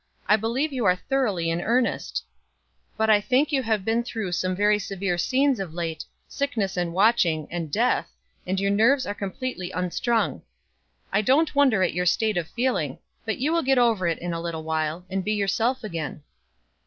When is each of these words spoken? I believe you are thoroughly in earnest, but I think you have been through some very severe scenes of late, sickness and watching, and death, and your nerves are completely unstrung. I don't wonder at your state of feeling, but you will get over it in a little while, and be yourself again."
I 0.27 0.35
believe 0.35 0.73
you 0.73 0.83
are 0.85 0.95
thoroughly 0.95 1.51
in 1.51 1.61
earnest, 1.61 2.25
but 2.97 3.07
I 3.07 3.21
think 3.21 3.51
you 3.51 3.61
have 3.61 3.85
been 3.85 4.01
through 4.03 4.31
some 4.31 4.55
very 4.55 4.79
severe 4.79 5.15
scenes 5.19 5.59
of 5.59 5.75
late, 5.75 6.05
sickness 6.27 6.75
and 6.75 6.91
watching, 6.91 7.47
and 7.51 7.71
death, 7.71 8.09
and 8.47 8.59
your 8.59 8.71
nerves 8.71 9.05
are 9.05 9.13
completely 9.13 9.69
unstrung. 9.69 10.41
I 11.13 11.21
don't 11.21 11.53
wonder 11.53 11.83
at 11.83 11.93
your 11.93 12.07
state 12.07 12.37
of 12.37 12.47
feeling, 12.47 12.97
but 13.25 13.37
you 13.37 13.53
will 13.53 13.61
get 13.61 13.77
over 13.77 14.07
it 14.07 14.17
in 14.17 14.33
a 14.33 14.41
little 14.41 14.63
while, 14.63 15.05
and 15.07 15.23
be 15.23 15.33
yourself 15.33 15.83
again." 15.83 16.23